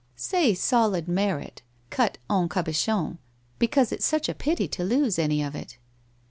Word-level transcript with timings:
'Say 0.15 0.55
solid 0.55 1.07
merit, 1.07 1.61
cut 1.91 2.17
en 2.27 2.49
cahochon, 2.49 3.19
because 3.59 3.91
it's 3.91 4.03
such 4.03 4.27
a 4.27 4.33
pity 4.33 4.67
to 4.67 4.83
lose 4.83 5.19
any 5.19 5.43
of 5.43 5.53
it 5.53 5.77